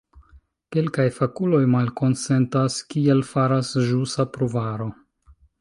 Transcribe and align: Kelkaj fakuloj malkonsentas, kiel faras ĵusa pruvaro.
Kelkaj 0.75 1.05
fakuloj 1.17 1.59
malkonsentas, 1.75 2.79
kiel 2.95 3.23
faras 3.35 3.73
ĵusa 3.91 4.29
pruvaro. 4.39 4.93